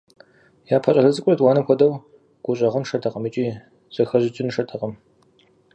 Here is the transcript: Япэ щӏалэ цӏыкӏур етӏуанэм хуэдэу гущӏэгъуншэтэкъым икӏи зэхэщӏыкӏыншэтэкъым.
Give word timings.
Япэ 0.75 0.89
щӏалэ 0.93 1.11
цӏыкӏур 1.15 1.33
етӏуанэм 1.35 1.65
хуэдэу 1.65 1.93
гущӏэгъуншэтэкъым 2.43 3.23
икӏи 3.27 3.45
зэхэщӏыкӏыншэтэкъым. 3.95 4.93